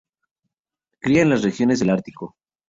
[0.99, 2.35] Cría en las regiones del Ártico.